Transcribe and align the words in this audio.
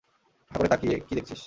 হাঁ 0.51 0.57
করে 0.57 0.69
তাকিয়ে 0.69 0.95
কি 1.07 1.13
দেখছিস? 1.15 1.39